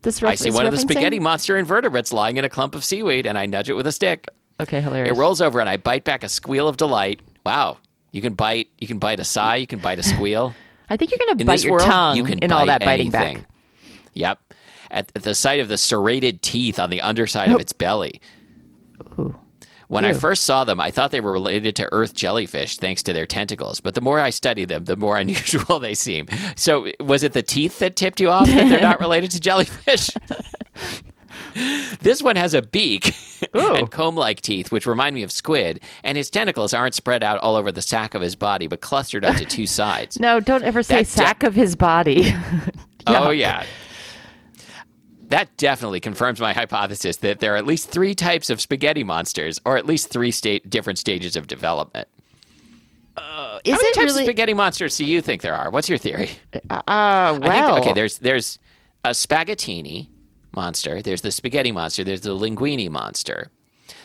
[0.02, 0.22] this.
[0.22, 3.26] I see is one of the spaghetti monster invertebrates lying in a clump of seaweed,
[3.26, 4.28] and I nudge it with a stick.
[4.58, 5.16] Okay, hilarious.
[5.16, 7.20] It rolls over, and I bite back a squeal of delight.
[7.44, 7.78] Wow,
[8.10, 8.68] you can bite.
[8.78, 9.56] You can bite a sigh.
[9.56, 10.54] You can bite a squeal.
[10.88, 13.14] I think you're going to bite your world, tongue you can in all that biting
[13.14, 13.38] anything.
[13.38, 13.48] back.
[14.14, 14.40] Yep.
[14.90, 18.20] At, the sight of the serrated teeth on the underside of its belly.
[19.18, 19.34] Ooh.
[19.88, 23.12] When I first saw them, I thought they were related to earth jellyfish thanks to
[23.12, 23.80] their tentacles.
[23.80, 26.26] But the more I study them, the more unusual they seem.
[26.56, 30.10] So, was it the teeth that tipped you off that they're not related to jellyfish?
[32.00, 33.14] this one has a beak
[33.54, 37.38] and comb like teeth, which remind me of squid, and his tentacles aren't spread out
[37.38, 40.18] all over the sack of his body, but clustered onto two sides.
[40.18, 42.32] No, don't ever say That de- of his body.
[43.06, 43.64] Oh, yeah.
[45.28, 49.60] That definitely confirms my hypothesis that there are at least three types of spaghetti monsters,
[49.64, 52.08] or at least three sta- different stages of development.
[53.16, 53.22] Is
[53.72, 54.22] How many it types really?
[54.22, 55.70] of spaghetti monsters do you think there are?
[55.70, 56.30] What's your theory?
[56.70, 58.58] uh, I think- well, okay, there's there's
[59.04, 60.08] a spaghettini
[60.54, 61.02] monster.
[61.02, 62.04] There's the spaghetti monster.
[62.04, 63.50] There's the linguini monster.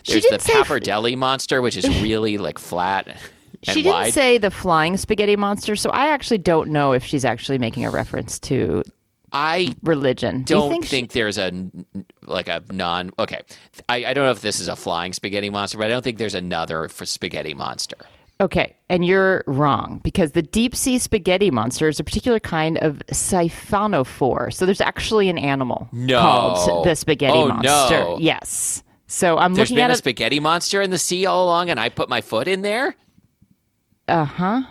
[0.08, 3.16] There's the didn't say f- pappardelle monster, which is really like flat
[3.64, 4.14] she didn't wide.
[4.14, 7.92] say the flying spaghetti monster, so I actually don't know if she's actually making a
[7.92, 8.82] reference to
[9.34, 10.44] I religion.
[10.44, 11.52] Do you don't think think, she- there's a
[12.26, 13.42] like a non okay
[13.90, 16.18] I, I don't know if this is a flying spaghetti monster but i don't think
[16.18, 17.96] there's another for spaghetti monster
[18.40, 22.98] Okay, and you're wrong because the deep sea spaghetti monster is a particular kind of
[23.12, 24.52] siphonophore.
[24.52, 26.20] So there's actually an animal No.
[26.20, 27.70] called the spaghetti Oh, monster.
[28.00, 28.18] no.
[28.20, 28.82] Yes.
[29.06, 31.80] So I'm There's looking been at a spaghetti monster in the sea all along, and
[31.80, 32.96] I put my foot in there.
[34.08, 34.62] Uh huh.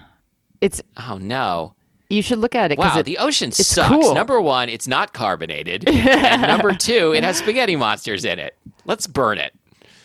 [0.60, 1.74] It's Oh no!
[2.10, 3.88] You should look at it Wow, it, the ocean sucks.
[3.88, 4.14] cool.
[4.14, 8.56] Number one, it's not carbonated, and number two, it has spaghetti monsters in it.
[8.84, 9.54] Let's burn it.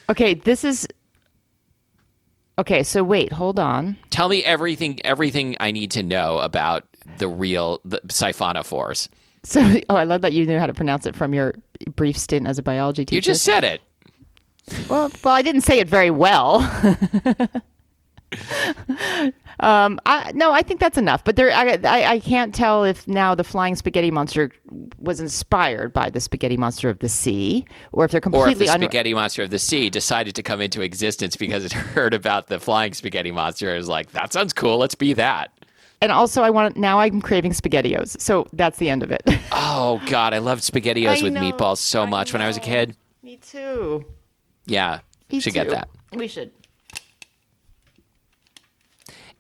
[0.10, 0.36] okay.
[0.36, 0.88] This is
[2.60, 2.84] okay.
[2.84, 3.98] So wait, hold on.
[4.12, 6.84] Tell me everything, everything I need to know about
[7.18, 9.10] the real the siphonophores.
[9.44, 11.56] So oh, I love that you knew how to pronounce it from your
[11.96, 13.16] brief stint as a biology teacher.
[13.16, 13.82] You just said it.
[14.90, 16.60] well, well, I didn't say it very well.
[19.60, 21.24] um, I, no, I think that's enough.
[21.24, 24.52] But there, I, I, I can't tell if now the flying spaghetti monster
[25.00, 28.66] was inspired by the spaghetti monster of the sea, or if they're Or if completely
[28.66, 32.14] the un- spaghetti monster of the sea decided to come into existence because it heard
[32.14, 35.52] about the flying spaghetti monster and was like, that sounds cool, let's be that.
[36.02, 38.20] And also, I want now I'm craving spaghettios.
[38.20, 39.22] So that's the end of it.
[39.58, 42.58] Oh God, I loved SpaghettiOs I with know, meatballs so I much when I was
[42.58, 42.96] a kid.
[43.24, 44.04] Me too.
[44.66, 45.00] Yeah,
[45.32, 45.88] Me should get that.
[46.12, 46.52] We should.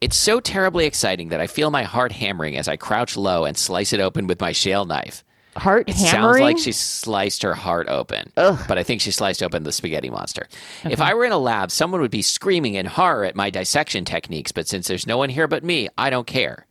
[0.05, 3.57] It's so terribly exciting that I feel my heart hammering as I crouch low and
[3.57, 5.23] slice it open with my shale knife.
[5.55, 6.11] Heart It hammering.
[6.21, 10.11] sounds like she sliced her heart open, but I think she sliced open the spaghetti
[10.11, 10.47] monster.
[10.83, 14.05] If I were in a lab, someone would be screaming in horror at my dissection
[14.05, 16.67] techniques, but since there's no one here but me, I don't care.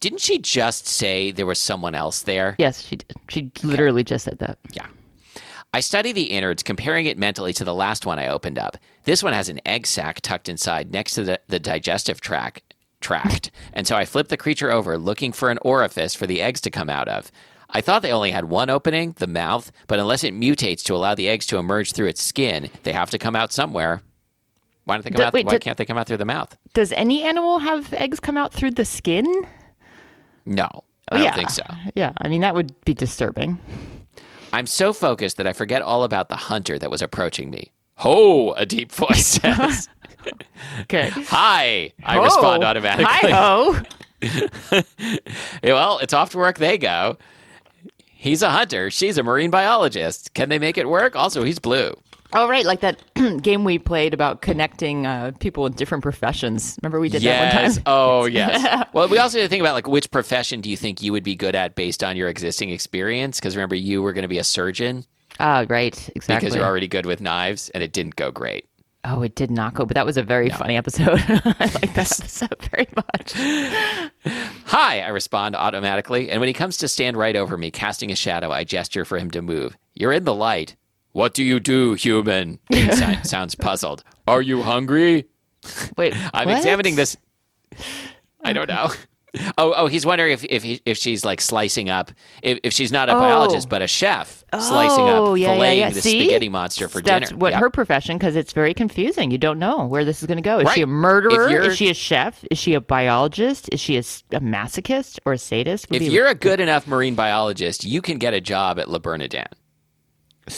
[0.00, 2.56] Didn't she just say there was someone else there?
[2.58, 3.12] Yes, she did.
[3.28, 4.56] She literally just said that.
[4.72, 4.86] Yeah.
[5.74, 8.78] I study the innards, comparing it mentally to the last one I opened up.
[9.04, 12.62] This one has an egg sac tucked inside next to the, the digestive tract,
[13.00, 16.60] tract, and so I flip the creature over, looking for an orifice for the eggs
[16.62, 17.30] to come out of.
[17.70, 21.14] I thought they only had one opening, the mouth, but unless it mutates to allow
[21.14, 24.02] the eggs to emerge through its skin, they have to come out somewhere.
[24.84, 25.32] Why don't they come D- out?
[25.32, 26.56] wait, why did- can't they come out through the mouth?
[26.74, 29.26] Does any animal have eggs come out through the skin?
[30.46, 30.68] No,
[31.10, 31.34] I don't yeah.
[31.34, 31.62] think so.
[31.94, 33.58] Yeah, I mean that would be disturbing.
[34.52, 37.70] I'm so focused that I forget all about the hunter that was approaching me.
[37.96, 38.52] Ho!
[38.54, 39.88] A deep voice says.
[40.82, 41.10] Okay.
[41.10, 41.92] Hi!
[42.04, 43.06] I respond Oh, automatically.
[43.08, 43.76] Hi ho.
[45.62, 47.16] Well, it's off to work they go.
[48.04, 48.90] He's a hunter.
[48.90, 50.34] She's a marine biologist.
[50.34, 51.16] Can they make it work?
[51.16, 51.94] Also, he's blue.
[52.32, 53.02] Oh right, like that
[53.42, 56.78] game we played about connecting uh, people with different professions.
[56.80, 57.82] Remember we did that one time.
[57.86, 58.86] Oh, yes.
[58.92, 61.24] well, we also need to think about like which profession do you think you would
[61.24, 63.40] be good at based on your existing experience?
[63.40, 65.04] Because remember, you were going to be a surgeon
[65.40, 66.36] Ah, right, exactly.
[66.46, 68.68] because you're already good with knives, and it didn't go great.
[69.02, 71.08] Oh, it did not go, but that was a very funny episode.
[71.28, 73.32] I like that episode very much.
[74.66, 78.14] Hi, I respond automatically, and when he comes to stand right over me, casting a
[78.14, 79.76] shadow, I gesture for him to move.
[79.94, 80.76] You're in the light.
[81.12, 82.58] What do you do, human?
[83.24, 84.04] Sounds puzzled.
[84.28, 85.26] Are you hungry?
[85.96, 86.58] Wait, I'm what?
[86.58, 87.16] examining this.
[88.42, 88.90] I don't know.
[89.58, 92.10] Oh, oh, he's wondering if if, he, if she's like slicing up,
[92.42, 93.20] if, if she's not a Oh.
[93.20, 95.90] biologist but a chef, slicing Oh, up, yeah, yeah, filleting yeah.
[95.90, 96.20] the See?
[96.24, 97.38] spaghetti monster for That's dinner.
[97.38, 97.60] what Yeah.
[97.60, 99.30] her profession, because it's very confusing.
[99.30, 100.58] You don't know where this is going to go.
[100.58, 101.48] Is she a murderer?
[101.62, 102.44] Is she a chef?
[102.50, 103.68] Is she a biologist?
[103.72, 105.88] Is she a masochist or a sadist?
[105.90, 108.90] Would If be- you're a good enough marine biologist, you can get a job at
[108.90, 109.46] Le Bernardin.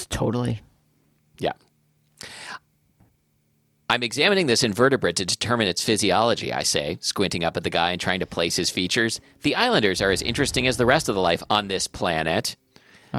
[0.08, 0.62] totally.
[1.38, 1.52] Yeah.
[3.92, 7.90] I'm examining this invertebrate to determine its physiology, I say, squinting up at the guy
[7.90, 9.20] and trying to place his features.
[9.42, 12.57] The islanders are as interesting as the rest of the life on this planet.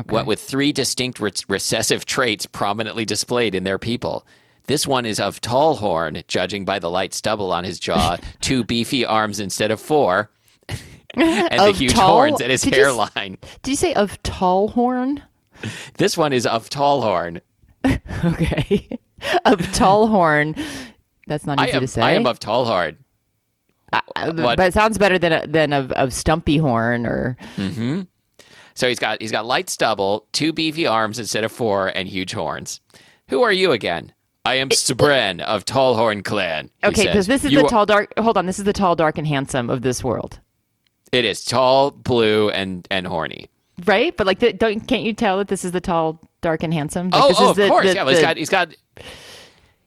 [0.09, 4.25] What with three distinct re- recessive traits prominently displayed in their people.
[4.65, 8.63] This one is of tall horn, judging by the light stubble on his jaw, two
[8.63, 10.31] beefy arms instead of four,
[11.13, 13.37] and the huge tall- horns at his Did you hairline.
[13.61, 15.21] Did you say of tall horn?
[15.99, 17.41] This one is of tall horn.
[18.25, 18.87] Okay.
[19.45, 20.55] of tall horn.
[21.27, 22.01] That's not easy am, to say.
[22.01, 22.97] I am of tall horn.
[23.91, 27.37] Uh, But it sounds better than than of, of stumpy horn or
[28.75, 32.33] So he's got he's got light stubble, two beefy arms instead of four, and huge
[32.33, 32.81] horns.
[33.29, 34.13] Who are you again?
[34.45, 36.69] I am Sabren of Tallhorn Clan.
[36.83, 37.05] okay.
[37.05, 38.13] Because this is You the tall dark.
[38.17, 38.45] Hold on.
[38.45, 40.39] This is the tall, dark, and handsome of this world,
[41.13, 43.47] It is tall, blue, and and horny.
[43.85, 44.15] right?
[44.17, 47.09] But like, the, don't can't you tell that this is the tall, dark, and handsome?
[47.09, 47.87] Like, oh, oh is of the, course.
[47.87, 48.75] the- yeah, well, he's got he's got.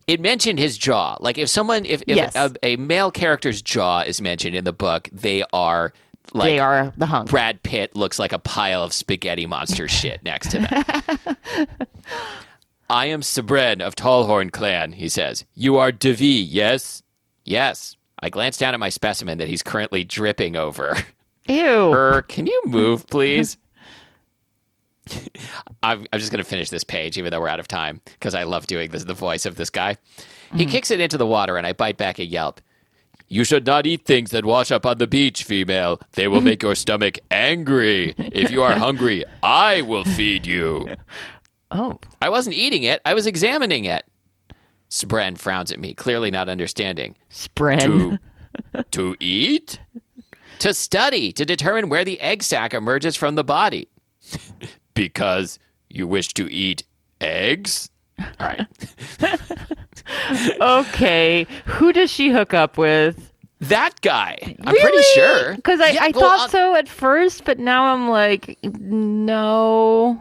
[0.09, 1.17] It mentioned his jaw.
[1.21, 2.35] Like if someone, if, if Yes.
[2.37, 5.93] a, a male character's jaw is mentioned in the book, they are
[6.33, 7.29] like they are the hunk.
[7.31, 11.37] Brad Pitt looks like a pile of spaghetti monster shit next to them.
[12.89, 15.45] I am Sabren of Tallhorn Clan, he says.
[15.55, 17.03] You are Devi, yes?
[17.45, 17.97] Yes.
[18.21, 20.97] I glance down at my specimen that he's currently dripping over.
[21.49, 21.93] Ew.
[21.93, 23.57] Er, can you move, please?
[25.83, 28.35] I'm, I'm just going to finish this page, even though we're out of time, because
[28.35, 29.97] I love doing this, the voice of this guy.
[30.53, 30.71] He mm-hmm.
[30.71, 32.61] kicks it into the water, and I bite back a yelp.
[33.29, 36.01] You should not eat things that wash up on the beach, female.
[36.13, 38.15] They will make your stomach angry.
[38.19, 40.97] If you are hungry, I will feed you.
[41.73, 43.01] Oh, I wasn't eating it.
[43.05, 44.05] I was examining it.
[44.89, 47.17] Spren frowns at me, clearly not understanding.
[47.29, 48.21] Spren.
[48.73, 49.81] To, to eat?
[50.61, 53.89] To study, to determine where the egg sac emerges from the body.
[54.97, 56.83] Because you wish to eat
[57.21, 57.89] eggs?
[58.19, 58.67] All right.
[60.61, 63.33] okay, who does she hook up with?
[63.61, 64.37] That guy.
[64.65, 65.55] I'm pretty sure.
[65.55, 70.21] Because I, Yeah, I well, thought uh, so at first, but now I'm like, no.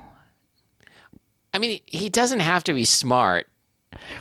[1.53, 3.47] I mean, he doesn't have to be smart.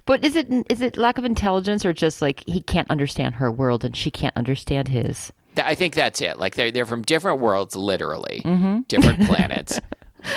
[0.06, 3.50] But is it is it lack of intelligence or just like he can't understand her
[3.50, 5.32] world and she can't understand his?
[5.56, 6.38] I think that's it.
[6.38, 8.40] Like they're they're from different worlds, literally,
[8.88, 9.80] different planets.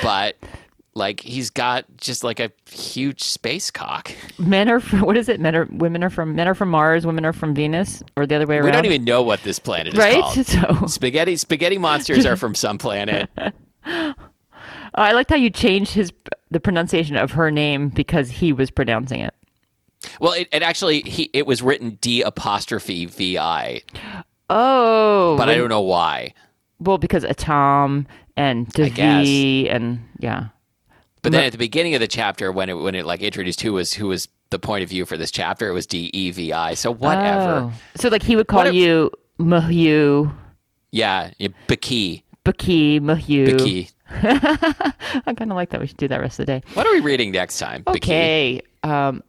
[0.01, 0.35] But
[0.93, 4.11] like he's got just like a huge space cock.
[4.39, 5.39] Men are from, what is it?
[5.39, 8.35] Men are women are from men are from Mars, women are from Venus, or the
[8.35, 8.65] other way around.
[8.65, 10.21] We don't even know what this planet is right.
[10.21, 10.45] called.
[10.47, 13.29] So Spaghetti spaghetti monsters are from some planet.
[14.95, 16.11] Oh, I liked how you changed his
[16.49, 19.33] the pronunciation of her name because he was pronouncing it.
[20.19, 23.81] Well, it, it actually he it was written D apostrophe V I,
[24.49, 26.33] Oh, but I don't know why.
[26.79, 27.23] well because
[28.37, 28.93] and guess.
[28.95, 30.47] Devi and yeah.
[31.23, 33.73] But then at the beginning of the chapter, when it when it like introduced who
[33.73, 36.53] was who was the point of view for this chapter, it was D E V
[36.53, 36.73] I.
[36.75, 37.69] So whatever.
[37.69, 37.73] Oh.
[37.95, 40.33] So like he would call What if- you Mahyu,
[40.91, 43.47] Yeah, yeah, Baki, Baki, Mahyu.
[43.49, 43.91] Baki.
[45.27, 45.81] I kind of like that.
[45.81, 46.63] We should do that rest of the day.
[46.73, 47.83] What are we reading next time?
[47.83, 47.95] Baki?
[47.97, 49.21] Okay, um,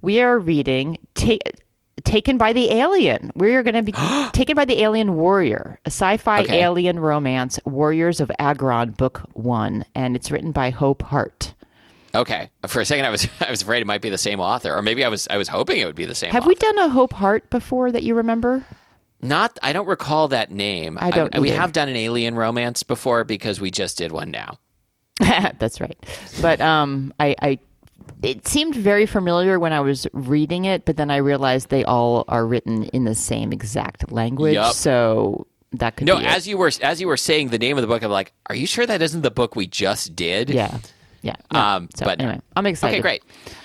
[0.00, 1.36] we are reading Ta-
[2.02, 3.30] Taken by the Alien.
[3.36, 3.92] We are going to be
[4.32, 6.60] Taken by the Alien Warrior, a sci fi Okay.
[6.62, 9.84] alien romance, Warriors of Agron, Book One.
[9.94, 11.54] And it's written by Hope Hart.
[12.14, 12.50] Okay.
[12.66, 14.82] For a second, I was I was afraid it might be the same author, or
[14.82, 16.30] maybe I was I was hoping it would be the same.
[16.32, 16.48] Have author.
[16.48, 18.64] we done a Hope Hart before that you remember?
[19.22, 19.58] Not.
[19.62, 20.98] I don't recall that name.
[21.00, 24.58] I don't we have done an alien romance before because we just did one now.
[25.58, 25.96] That's right.
[26.42, 27.58] But um, I, I,
[28.22, 32.24] it seemed very familiar when I was reading it, but then I realized they all
[32.28, 34.54] are written in the same exact language.
[34.54, 34.72] Yup.
[34.74, 36.28] So that could No, be it.
[36.30, 38.54] as you were as you were saying the name of the book, I'm like, are
[38.54, 40.50] you sure that isn't the book we just did?
[40.50, 40.78] Yeah.
[41.22, 41.36] Yeah.
[41.52, 41.58] No.
[41.58, 42.94] Um, so but anyway, I'm excited.
[42.96, 43.22] Okay, great.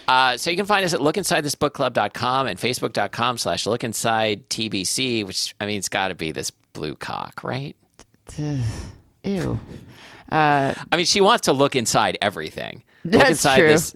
[0.07, 5.77] Uh, so you can find us at lookinsidethisbookclub.com and facebook.com slash lookinsidetbc, which, I mean,
[5.77, 7.75] it's got to be this blue cock, right?
[8.37, 9.59] Ew.
[10.31, 12.83] Uh, I mean, she wants to look inside everything.
[13.03, 13.67] look That's inside true.
[13.67, 13.95] this,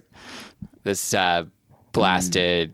[0.84, 1.44] this uh,
[1.92, 2.72] blasted,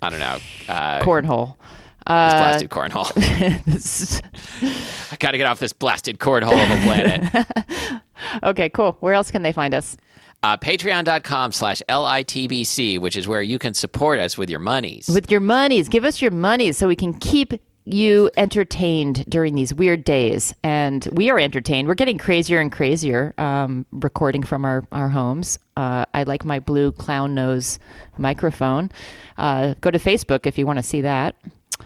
[0.00, 1.56] I don't know, uh, Cornhole.
[1.98, 3.12] this blasted cornhole.
[5.12, 8.02] I got to get off this blasted cornhole of a planet.
[8.42, 8.96] okay, cool.
[9.00, 9.96] Where else can they find us?
[10.42, 15.08] uh, Patreon.com slash LITBC, which is where you can support us with your monies.
[15.12, 15.88] With your monies.
[15.88, 17.52] Give us your monies so we can keep
[17.84, 20.54] you entertained during these weird days.
[20.62, 21.88] And we are entertained.
[21.88, 25.58] We're getting crazier and crazier um, recording from our, our homes.
[25.76, 27.78] Uh, I like my blue clown nose
[28.18, 28.90] microphone.
[29.38, 31.36] Uh, go to Facebook if you want to see that.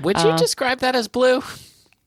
[0.03, 1.43] Would Uh, you describe that as blue?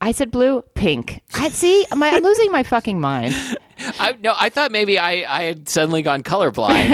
[0.00, 1.22] I said blue, pink.
[1.34, 1.84] I see.
[1.96, 3.34] My, I'm losing my fucking mind.
[3.98, 6.90] I, no, I thought maybe I, I had suddenly gone colorblind,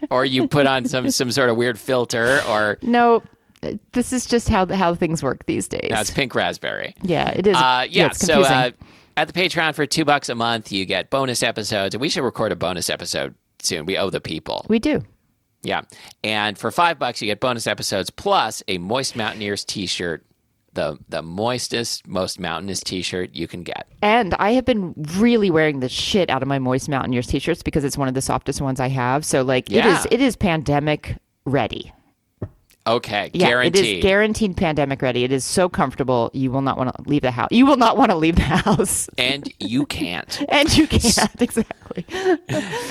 [0.00, 3.22] or or you put on some some sort of weird filter, or No,
[3.92, 5.90] this is just how how things work these days.
[5.90, 6.94] no, it's pink raspberry.
[7.02, 7.56] yeah, it is.
[7.56, 8.70] Uh, yeah, it's so uh,
[9.16, 12.24] at the Patreon for two bucks a month, you get bonus episodes, and we should
[12.24, 13.86] record a bonus episode soon.
[13.86, 14.66] We owe the people.
[14.68, 15.02] we do.
[15.62, 15.82] Yeah,
[16.22, 20.22] and for five bucks, you get bonus episodes plus a Moist Mountaineers T-shirt,
[20.74, 23.86] the the moistest, most mountainous T-shirt you can get.
[24.02, 27.82] And I have been really wearing the shit out of my Moist Mountaineers t-shirts because
[27.84, 29.24] it's one of the softest ones I have.
[29.24, 29.98] So like it Yeah.
[30.00, 31.92] is it is pandemic ready.
[32.86, 33.84] Okay, Yeah, guaranteed.
[33.84, 35.24] it is guaranteed pandemic ready.
[35.24, 36.30] It is so comfortable.
[36.34, 37.48] You will not want to leave the house.
[37.50, 39.08] You will not want to leave the house.
[39.16, 40.42] and you can't.
[40.50, 42.04] And you can't exactly.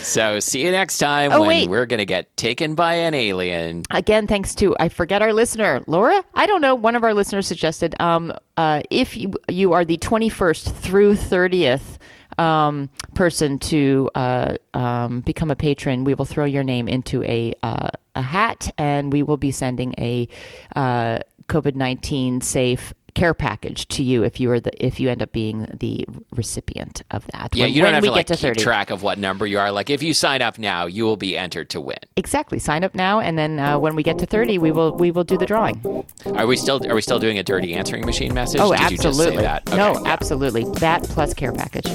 [0.01, 1.69] So see you next time Oh, when wait.
[1.69, 3.83] we're gonna get taken by an alien.
[3.91, 6.23] Again, thanks to I forget our listener, Laura.
[6.33, 6.73] I don't know.
[6.75, 11.15] One of our listeners suggested um, uh, if you you are the twenty first through
[11.15, 11.99] thirtieth
[12.39, 17.53] um, person to uh, um, become a patron, we will throw your name into a
[17.61, 20.27] uh, a hat, and we will be sending a
[20.75, 25.21] uh, COVID nineteen safe care package to you if you are the if you end
[25.21, 27.55] up being the recipient of that.
[27.55, 28.61] Yeah, when, you don't have to like get to keep 30.
[28.61, 29.71] track of what number you are.
[29.71, 31.97] Like if you sign up now, you will be entered to win.
[32.15, 32.59] Exactly.
[32.59, 35.23] Sign up now, and then uh, when we get to thirty, we will we will
[35.23, 36.05] do the drawing.
[36.35, 38.61] Are we still are we still doing a dirty answering machine message?
[38.61, 38.95] Oh, Did absolutely.
[38.95, 39.67] you just say that?
[39.67, 40.11] Okay, no, yeah.
[40.11, 40.63] absolutely.
[40.79, 41.87] That plus care package.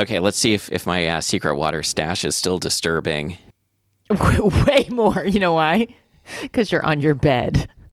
[0.00, 3.36] Okay, let's see if, if my uh, secret water stash is still disturbing.
[4.66, 5.26] Way more.
[5.26, 5.88] You know why?
[6.40, 7.68] Because you're on your bed.